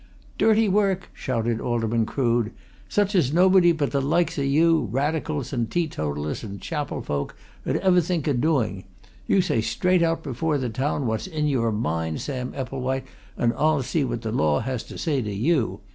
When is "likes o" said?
4.01-4.41